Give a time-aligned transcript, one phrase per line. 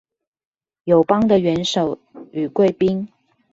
[0.85, 1.99] 友邦的元首
[2.31, 3.07] 與貴賓